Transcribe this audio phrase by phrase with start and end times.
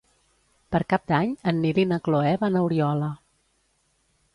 [0.75, 3.15] Per Cap d'Any en Nil i na Cloè van a Oriola.